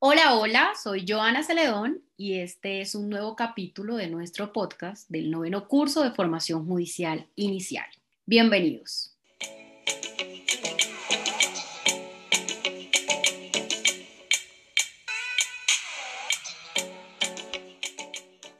[0.00, 5.28] Hola, hola, soy Joana Celedón y este es un nuevo capítulo de nuestro podcast del
[5.28, 7.84] noveno curso de formación judicial inicial.
[8.24, 9.16] Bienvenidos.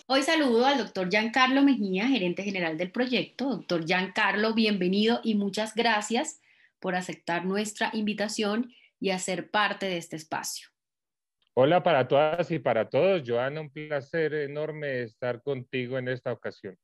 [0.09, 3.45] Hoy saludo al doctor Giancarlo Mejía, gerente general del proyecto.
[3.50, 6.41] Doctor Giancarlo, bienvenido y muchas gracias
[6.80, 10.70] por aceptar nuestra invitación y hacer parte de este espacio.
[11.61, 13.25] Hola para todas y para todos.
[13.26, 16.79] Joana, un placer enorme estar contigo en esta ocasión.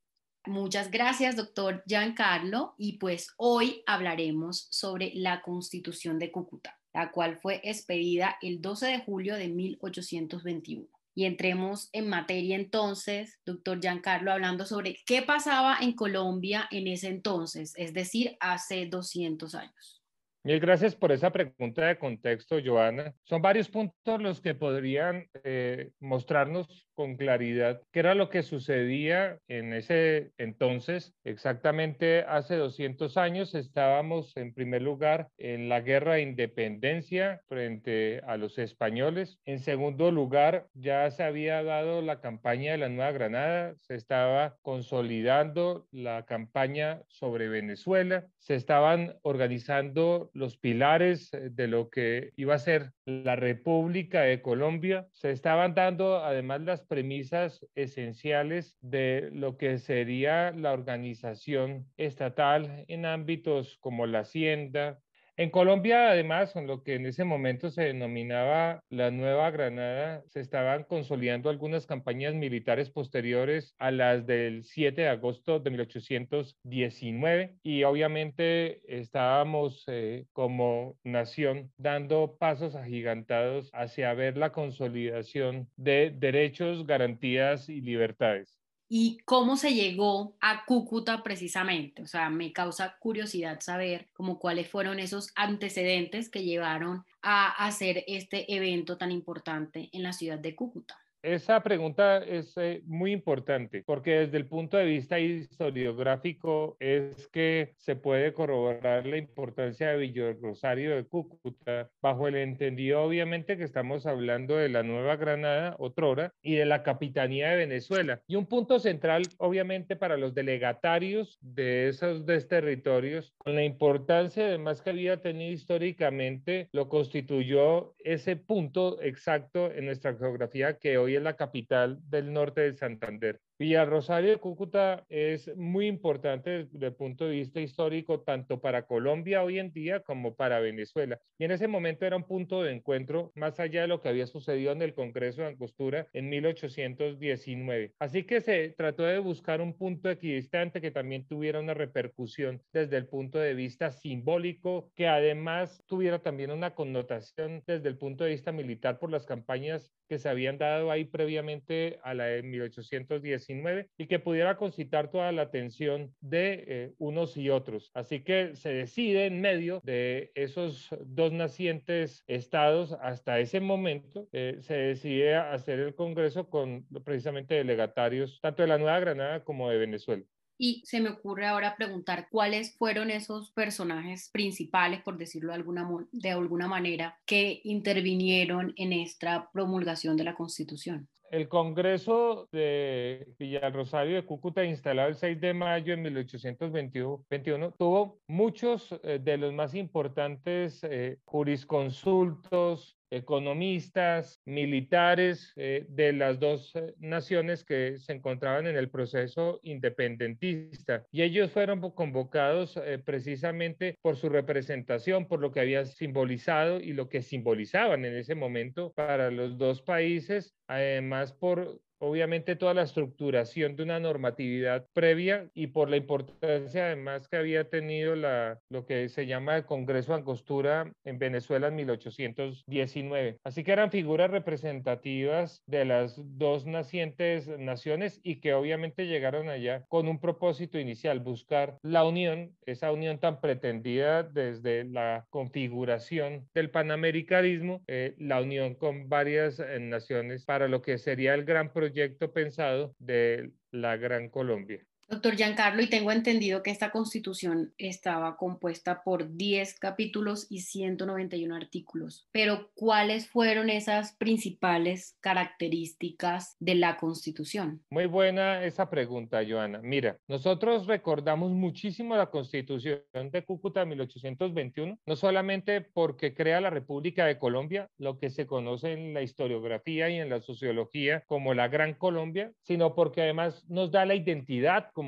[0.47, 2.75] Muchas gracias, doctor Giancarlo.
[2.77, 8.87] Y pues hoy hablaremos sobre la Constitución de Cúcuta, la cual fue expedida el 12
[8.89, 10.89] de julio de 1821.
[11.15, 17.11] Y entremos en materia entonces, doctor Giancarlo, hablando sobre qué pasaba en Colombia en ese
[17.11, 20.04] entonces, es decir, hace 200 años.
[20.47, 23.15] Mil gracias por esa pregunta de contexto, Joana.
[23.23, 29.39] Son varios puntos los que podrían eh, mostrarnos con claridad qué era lo que sucedía
[29.49, 31.15] en ese entonces.
[31.25, 38.37] Exactamente hace 200 años estábamos en primer lugar en la guerra de independencia frente a
[38.37, 39.39] los españoles.
[39.45, 44.57] En segundo lugar, ya se había dado la campaña de la Nueva Granada, se estaba
[44.63, 52.59] consolidando la campaña sobre Venezuela, se estaban organizando los pilares de lo que iba a
[52.59, 55.07] ser la República de Colombia.
[55.13, 63.07] Se estaban dando además las premisas esenciales de lo que sería la organización estatal en
[63.07, 65.01] ámbitos como la hacienda,
[65.37, 70.41] en Colombia, además, en lo que en ese momento se denominaba la Nueva Granada, se
[70.41, 77.83] estaban consolidando algunas campañas militares posteriores a las del 7 de agosto de 1819 y
[77.83, 87.69] obviamente estábamos eh, como nación dando pasos agigantados hacia ver la consolidación de derechos, garantías
[87.69, 92.03] y libertades y cómo se llegó a Cúcuta precisamente.
[92.03, 98.05] O sea, me causa curiosidad saber cómo cuáles fueron esos antecedentes que llevaron a hacer
[98.07, 101.04] este evento tan importante en la ciudad de Cúcuta.
[101.25, 107.73] Esa pregunta es eh, muy importante porque desde el punto de vista historiográfico es que
[107.79, 113.65] se puede corroborar la importancia de Villa Rosario de Cúcuta bajo el entendido obviamente que
[113.65, 118.21] estamos hablando de la Nueva Granada, otrora, y de la Capitanía de Venezuela.
[118.27, 124.45] Y un punto central obviamente para los delegatarios de esos dos territorios, con la importancia
[124.45, 131.14] además que había tenido históricamente, lo constituyó ese punto exacto en nuestra geografía que hoy
[131.17, 133.41] es la capital del norte de Santander.
[133.57, 138.85] Villa Rosario de Cúcuta es muy importante desde el punto de vista histórico, tanto para
[138.85, 141.21] Colombia hoy en día como para Venezuela.
[141.39, 144.27] Y en ese momento era un punto de encuentro más allá de lo que había
[144.27, 147.93] sucedido en el Congreso de Angostura en 1819.
[148.01, 152.97] Así que se trató de buscar un punto equidistante que también tuviera una repercusión desde
[152.97, 158.31] el punto de vista simbólico, que además tuviera también una connotación desde el punto de
[158.31, 163.89] vista militar por las campañas que se habían dado ahí previamente a la de 1819
[163.99, 167.91] y que pudiera concitar toda la atención de eh, unos y otros.
[167.95, 174.59] Así que se decide en medio de esos dos nacientes estados hasta ese momento, eh,
[174.61, 179.79] se decide hacer el Congreso con precisamente delegatarios tanto de la Nueva Granada como de
[179.79, 180.25] Venezuela.
[180.57, 185.89] Y se me ocurre ahora preguntar cuáles fueron esos personajes principales, por decirlo de alguna,
[186.13, 191.09] de alguna manera, que intervinieron en esta promulgación de la Constitución.
[191.35, 198.95] El Congreso de Villarrosario de Cúcuta, instalado el 6 de mayo de 1821, tuvo muchos
[199.03, 207.65] eh, de los más importantes eh, jurisconsultos, economistas, militares eh, de las dos eh, naciones
[207.65, 211.05] que se encontraban en el proceso independentista.
[211.11, 216.93] Y ellos fueron convocados eh, precisamente por su representación, por lo que había simbolizado y
[216.93, 222.83] lo que simbolizaban en ese momento para los dos países, además por obviamente toda la
[222.83, 228.85] estructuración de una normatividad previa y por la importancia además que había tenido la, lo
[228.85, 233.39] que se llama el Congreso Angostura en Venezuela en 1819.
[233.43, 239.85] Así que eran figuras representativas de las dos nacientes naciones y que obviamente llegaron allá
[239.89, 246.71] con un propósito inicial, buscar la unión, esa unión tan pretendida desde la configuración del
[246.71, 251.94] panamericanismo, eh, la unión con varias eh, naciones para lo que sería el gran proyecto
[251.95, 254.85] proyecto pensado de la Gran Colombia.
[255.15, 261.55] Doctor Giancarlo, y tengo entendido que esta constitución estaba compuesta por 10 capítulos y 191
[261.55, 267.85] artículos, pero ¿cuáles fueron esas principales características de la constitución?
[267.91, 269.79] Muy buena esa pregunta, Joana.
[269.85, 277.25] Mira, nosotros recordamos muchísimo la constitución de Cúcuta 1821, no solamente porque crea la República
[277.25, 281.69] de Colombia, lo que se conoce en la historiografía y en la sociología como la
[281.69, 285.04] Gran Colombia, sino porque además nos da la identidad como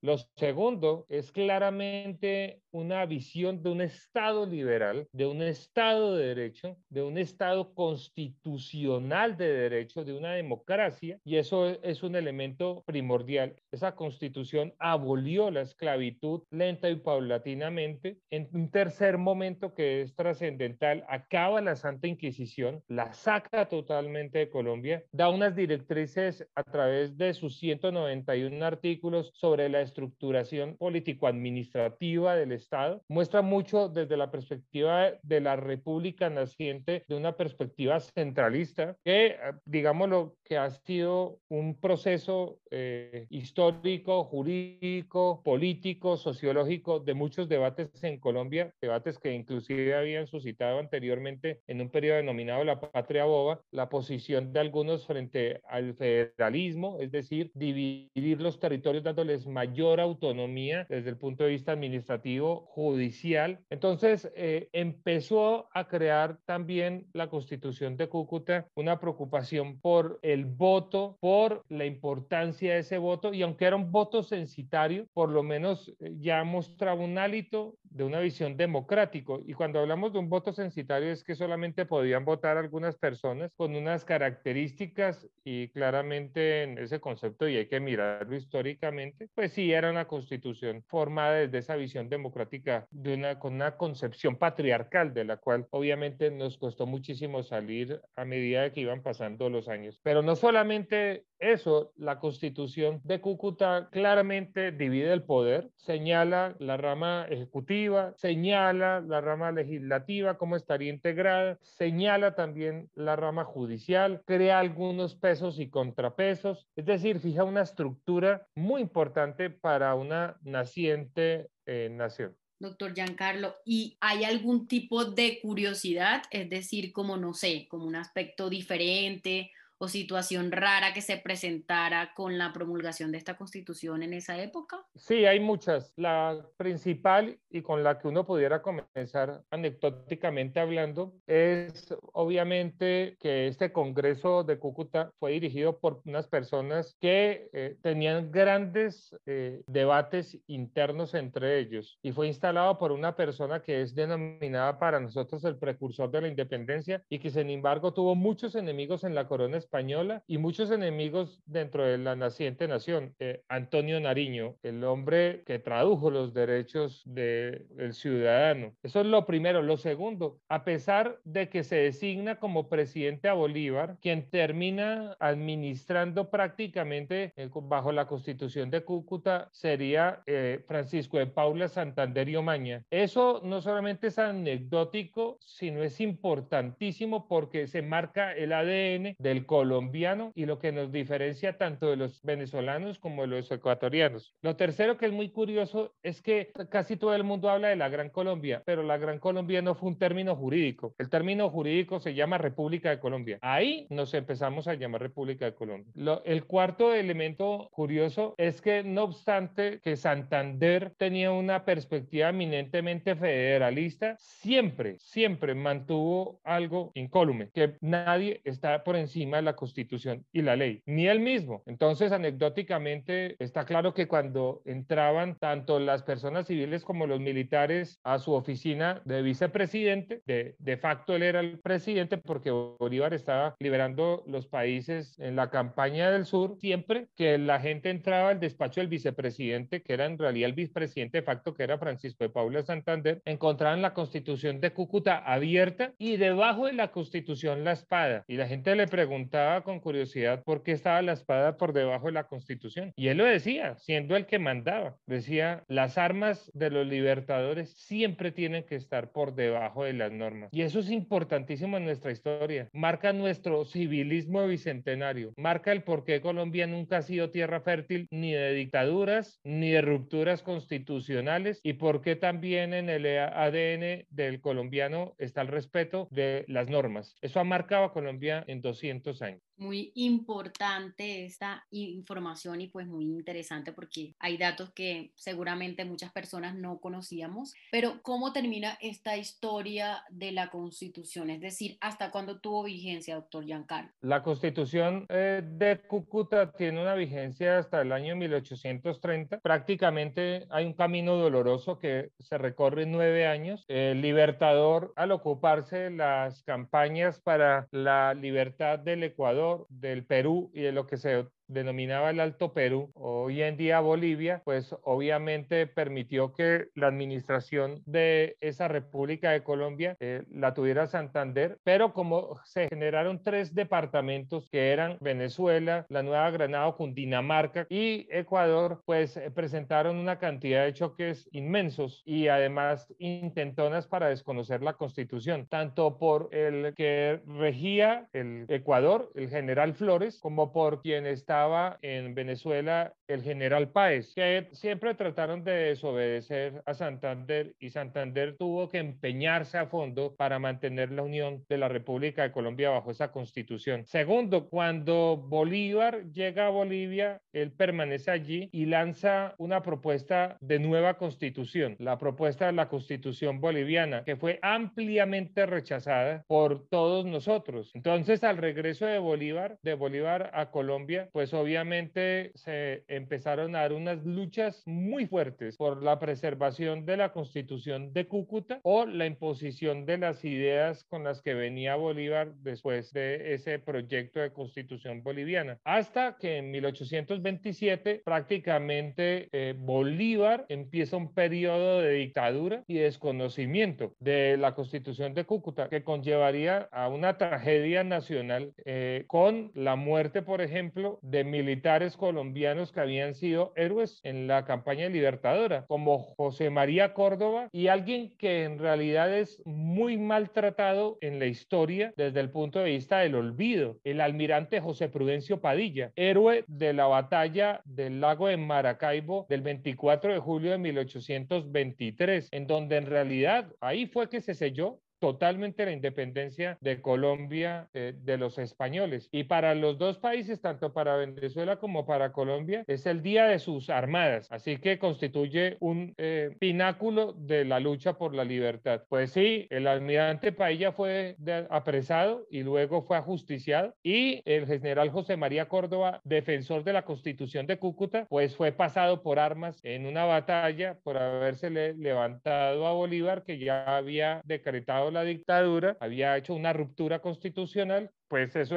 [0.00, 6.76] Lo segundo es claramente una visión de un Estado liberal, de un Estado de derecho,
[6.88, 13.56] de un Estado constitucional de derecho, de una democracia, y eso es un elemento primordial.
[13.70, 18.18] Esa constitución abolió la esclavitud lenta y paulatinamente.
[18.30, 24.50] En un tercer momento que es trascendental, acaba la Santa Inquisición, la saca totalmente de
[24.50, 32.52] Colombia, da unas directrices a través de sus 191 artículos sobre la estructuración político-administrativa del
[32.52, 32.61] Estado,
[33.08, 39.36] muestra mucho desde la perspectiva de la República naciente, de una perspectiva centralista, que eh,
[39.64, 48.02] digamos lo que ha sido un proceso eh, histórico, jurídico, político, sociológico de muchos debates
[48.02, 53.60] en Colombia, debates que inclusive habían suscitado anteriormente en un periodo denominado la patria boba,
[53.70, 60.86] la posición de algunos frente al federalismo, es decir, dividir los territorios dándoles mayor autonomía
[60.88, 63.60] desde el punto de vista administrativo, judicial.
[63.70, 71.16] Entonces, eh, empezó a crear también la constitución de Cúcuta una preocupación por el voto,
[71.20, 75.92] por la importancia de ese voto, y aunque era un voto censitario, por lo menos
[76.00, 79.40] eh, ya mostraba un hálito de una visión democrático.
[79.46, 83.74] Y cuando hablamos de un voto censitario es que solamente podían votar algunas personas con
[83.74, 89.90] unas características y claramente en ese concepto, y hay que mirarlo históricamente, pues sí era
[89.90, 95.36] una constitución formada desde esa visión democrática de una, con una concepción patriarcal de la
[95.36, 100.00] cual obviamente nos costó muchísimo salir a medida que iban pasando los años.
[100.02, 107.26] Pero no solamente eso, la constitución de Cúcuta claramente divide el poder, señala la rama
[107.28, 107.81] ejecutiva,
[108.16, 115.58] señala la rama legislativa, cómo estaría integrada, señala también la rama judicial, crea algunos pesos
[115.58, 122.94] y contrapesos, es decir, fija una estructura muy importante para una naciente eh, nación doctor
[122.94, 126.22] Giancarlo, ¿y hay algún tipo de curiosidad?
[126.30, 129.50] Es decir, como no sé, como un aspecto diferente
[129.82, 134.86] o situación rara que se presentara con la promulgación de esta constitución en esa época?
[134.94, 135.92] Sí, hay muchas.
[135.96, 143.72] La principal y con la que uno pudiera comenzar anecdóticamente hablando es obviamente que este
[143.72, 151.12] Congreso de Cúcuta fue dirigido por unas personas que eh, tenían grandes eh, debates internos
[151.14, 156.08] entre ellos y fue instalado por una persona que es denominada para nosotros el precursor
[156.12, 160.22] de la independencia y que sin embargo tuvo muchos enemigos en la corona española española
[160.26, 163.14] y muchos enemigos dentro de la naciente nación.
[163.18, 168.74] Eh, Antonio Nariño, el hombre que tradujo los derechos del ciudadano.
[168.82, 169.62] Eso es lo primero.
[169.62, 176.28] Lo segundo, a pesar de que se designa como presidente a Bolívar, quien termina administrando
[176.28, 182.84] prácticamente eh, bajo la constitución de Cúcuta sería eh, Francisco de Paula Santander y Omaña.
[182.90, 190.32] Eso no solamente es anecdótico, sino es importantísimo porque se marca el ADN del colombiano
[190.34, 194.34] y lo que nos diferencia tanto de los venezolanos como de los ecuatorianos.
[194.42, 197.88] Lo tercero que es muy curioso es que casi todo el mundo habla de la
[197.88, 200.96] Gran Colombia, pero la Gran Colombia no fue un término jurídico.
[200.98, 203.38] El término jurídico se llama República de Colombia.
[203.40, 205.92] Ahí nos empezamos a llamar República de Colombia.
[206.24, 214.16] el cuarto elemento curioso es que no obstante que Santander tenía una perspectiva eminentemente federalista,
[214.18, 220.56] siempre, siempre mantuvo algo incólume, que nadie está por encima de la constitución y la
[220.56, 221.62] ley, ni él mismo.
[221.66, 228.18] Entonces, anecdóticamente, está claro que cuando entraban tanto las personas civiles como los militares a
[228.18, 234.22] su oficina de vicepresidente, de, de facto él era el presidente porque Bolívar estaba liberando
[234.26, 238.88] los países en la campaña del sur, siempre que la gente entraba al despacho del
[238.88, 243.20] vicepresidente, que era en realidad el vicepresidente de facto, que era Francisco de Paula Santander,
[243.24, 248.24] encontraban la constitución de Cúcuta abierta y debajo de la constitución la espada.
[248.28, 252.06] Y la gente le preguntaba, preguntaba con curiosidad por qué estaba la espada por debajo
[252.06, 252.92] de la constitución.
[252.96, 254.98] Y él lo decía, siendo el que mandaba.
[255.06, 260.50] Decía, las armas de los libertadores siempre tienen que estar por debajo de las normas.
[260.52, 262.68] Y eso es importantísimo en nuestra historia.
[262.74, 265.32] Marca nuestro civilismo bicentenario.
[265.38, 269.80] Marca el por qué Colombia nunca ha sido tierra fértil ni de dictaduras ni de
[269.80, 276.44] rupturas constitucionales y por qué también en el ADN del colombiano está el respeto de
[276.48, 277.16] las normas.
[277.22, 283.04] Eso ha marcado a Colombia en 200 años muy importante esta información y pues muy
[283.04, 287.54] interesante porque hay datos que seguramente muchas personas no conocíamos.
[287.70, 291.30] Pero ¿cómo termina esta historia de la Constitución?
[291.30, 293.90] Es decir, ¿hasta cuándo tuvo vigencia, doctor Giancarlo?
[294.00, 299.38] La Constitución eh, de Cúcuta tiene una vigencia hasta el año 1830.
[299.40, 303.64] Prácticamente hay un camino doloroso que se recorre nueve años.
[303.68, 310.72] El Libertador, al ocuparse las campañas para la libertad del Ecuador, del Perú y de
[310.72, 316.68] lo que se denominaba el Alto Perú, hoy en día Bolivia, pues obviamente permitió que
[316.74, 323.22] la administración de esa República de Colombia eh, la tuviera Santander, pero como se generaron
[323.22, 330.18] tres departamentos que eran Venezuela, la Nueva Granada, Cundinamarca y Ecuador, pues eh, presentaron una
[330.18, 337.20] cantidad de choques inmensos y además intentonas para desconocer la constitución, tanto por el que
[337.26, 341.41] regía el Ecuador, el general Flores, como por quien estaba
[341.82, 348.68] en Venezuela el general Páez, que siempre trataron de desobedecer a Santander y Santander tuvo
[348.68, 353.12] que empeñarse a fondo para mantener la unión de la República de Colombia bajo esa
[353.12, 353.84] constitución.
[353.86, 360.94] Segundo, cuando Bolívar llega a Bolivia, él permanece allí y lanza una propuesta de nueva
[360.94, 367.70] constitución, la propuesta de la constitución boliviana, que fue ampliamente rechazada por todos nosotros.
[367.74, 373.60] Entonces, al regreso de Bolívar, de Bolívar a Colombia, pues pues, obviamente se empezaron a
[373.60, 379.06] dar unas luchas muy fuertes por la preservación de la constitución de Cúcuta o la
[379.06, 385.02] imposición de las ideas con las que venía Bolívar después de ese proyecto de constitución
[385.02, 385.58] boliviana.
[385.64, 394.36] Hasta que en 1827 prácticamente eh, Bolívar empieza un periodo de dictadura y desconocimiento de
[394.36, 400.42] la constitución de Cúcuta que conllevaría a una tragedia nacional eh, con la muerte, por
[400.42, 406.94] ejemplo, de militares colombianos que habían sido héroes en la campaña libertadora, como José María
[406.94, 412.58] Córdoba y alguien que en realidad es muy maltratado en la historia desde el punto
[412.60, 418.28] de vista del olvido, el almirante José Prudencio Padilla, héroe de la batalla del lago
[418.28, 424.22] de Maracaibo del 24 de julio de 1823, en donde en realidad ahí fue que
[424.22, 429.08] se selló totalmente la independencia de Colombia eh, de los españoles.
[429.10, 433.40] Y para los dos países, tanto para Venezuela como para Colombia, es el día de
[433.40, 434.28] sus armadas.
[434.30, 438.84] Así que constituye un eh, pináculo de la lucha por la libertad.
[438.88, 441.16] Pues sí, el almirante Paella fue
[441.50, 443.74] apresado y luego fue ajusticiado.
[443.82, 449.02] Y el general José María Córdoba, defensor de la constitución de Cúcuta, pues fue pasado
[449.02, 455.04] por armas en una batalla por haberse levantado a Bolívar, que ya había decretado la
[455.04, 458.56] dictadura, había hecho una ruptura constitucional pues eso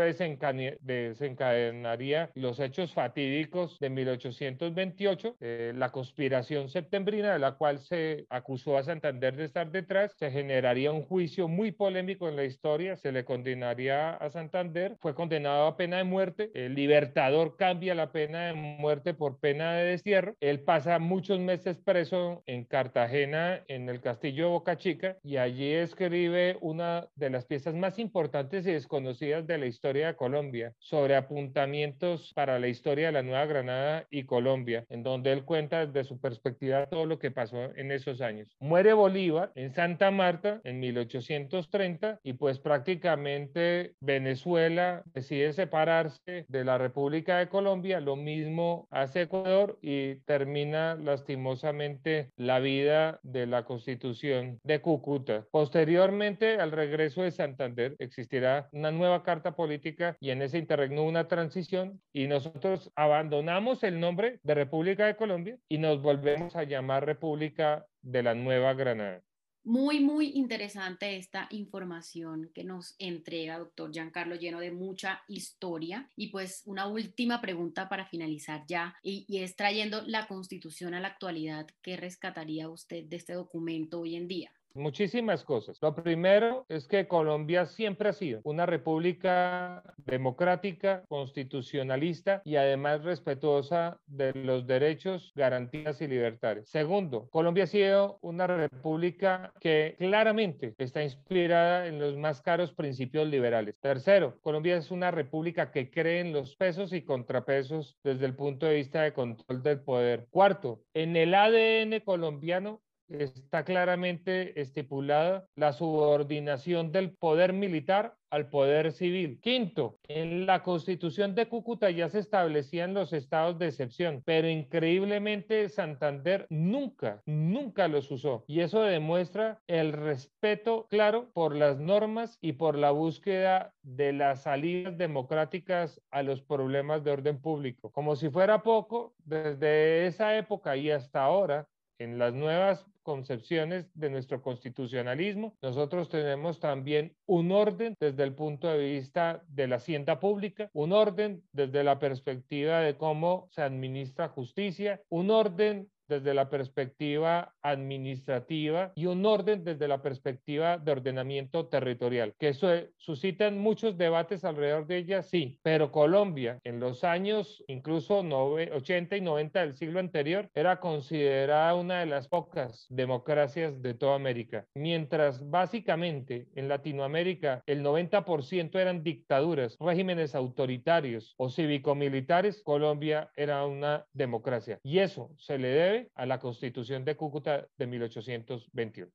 [0.82, 8.78] desencadenaría los hechos fatídicos de 1828, eh, la conspiración septembrina de la cual se acusó
[8.78, 13.14] a Santander de estar detrás, se generaría un juicio muy polémico en la historia, se
[13.14, 18.48] le condenaría a Santander, fue condenado a pena de muerte, el libertador cambia la pena
[18.48, 24.02] de muerte por pena de destierro, él pasa muchos meses preso en Cartagena, en el
[24.02, 29.45] castillo de Boca Chica, y allí escribe una de las piezas más importantes y desconocidas
[29.46, 34.24] de la historia de Colombia, sobre apuntamientos para la historia de la Nueva Granada y
[34.24, 38.56] Colombia, en donde él cuenta desde su perspectiva todo lo que pasó en esos años.
[38.60, 46.78] Muere Bolívar en Santa Marta en 1830 y pues prácticamente Venezuela decide separarse de la
[46.78, 54.60] República de Colombia, lo mismo hace Ecuador y termina lastimosamente la vida de la constitución
[54.64, 55.46] de Cúcuta.
[55.52, 61.28] Posteriormente al regreso de Santander existirá una nueva carta política y en ese interregno una
[61.28, 67.06] transición y nosotros abandonamos el nombre de República de Colombia y nos volvemos a llamar
[67.06, 69.22] República de la Nueva Granada.
[69.64, 76.08] Muy, muy interesante esta información que nos entrega doctor Giancarlo, lleno de mucha historia.
[76.16, 81.00] Y pues una última pregunta para finalizar ya, y, y, es trayendo la constitución a
[81.00, 84.52] la actualidad, ¿qué rescataría usted de este documento hoy en día?
[84.76, 85.78] Muchísimas cosas.
[85.82, 94.00] Lo primero es que Colombia siempre ha sido una república democrática, constitucionalista y además respetuosa
[94.06, 96.68] de los derechos, garantías y libertades.
[96.68, 103.30] Segundo, Colombia ha sido una república que claramente está inspirada en los más caros principios
[103.30, 103.76] liberales.
[103.80, 108.66] Tercero, Colombia es una república que cree en los pesos y contrapesos desde el punto
[108.66, 110.28] de vista de control del poder.
[110.32, 118.92] Cuarto, en el ADN colombiano está claramente estipulada la subordinación del poder militar al poder
[118.92, 119.40] civil.
[119.42, 125.70] Quinto, en la constitución de Cúcuta ya se establecían los estados de excepción, pero increíblemente
[125.70, 128.44] Santander nunca, nunca los usó.
[128.48, 134.44] Y eso demuestra el respeto claro por las normas y por la búsqueda de las
[134.44, 137.92] salidas democráticas a los problemas de orden público.
[137.92, 144.10] Como si fuera poco, desde esa época y hasta ahora, en las nuevas concepciones de
[144.10, 145.56] nuestro constitucionalismo.
[145.62, 150.92] Nosotros tenemos también un orden desde el punto de vista de la hacienda pública, un
[150.92, 158.92] orden desde la perspectiva de cómo se administra justicia, un orden desde la perspectiva administrativa
[158.96, 164.88] y un orden desde la perspectiva de ordenamiento territorial, que eso suscitan muchos debates alrededor
[164.88, 170.50] de ella, sí, pero Colombia en los años incluso 80 y 90 del siglo anterior
[170.54, 177.84] era considerada una de las pocas democracias de toda América, mientras básicamente en Latinoamérica el
[177.84, 185.68] 90% eran dictaduras, regímenes autoritarios o cívico-militares, Colombia era una democracia y eso se le
[185.70, 189.12] debe a la Constitución de Cúcuta de 1821.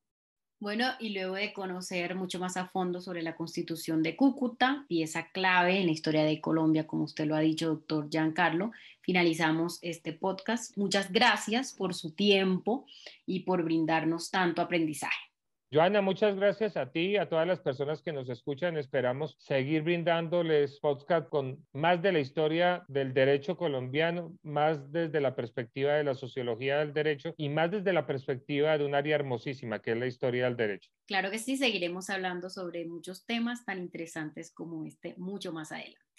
[0.60, 5.30] Bueno, y luego de conocer mucho más a fondo sobre la Constitución de Cúcuta, pieza
[5.32, 8.70] clave en la historia de Colombia, como usted lo ha dicho, doctor Giancarlo,
[9.00, 10.76] finalizamos este podcast.
[10.76, 12.84] Muchas gracias por su tiempo
[13.24, 15.29] y por brindarnos tanto aprendizaje.
[15.72, 18.76] Joana, muchas gracias a ti y a todas las personas que nos escuchan.
[18.76, 25.36] Esperamos seguir brindándoles podcast con más de la historia del derecho colombiano, más desde la
[25.36, 29.78] perspectiva de la sociología del derecho y más desde la perspectiva de un área hermosísima
[29.78, 30.90] que es la historia del derecho.
[31.06, 36.09] Claro que sí, seguiremos hablando sobre muchos temas tan interesantes como este mucho más adelante.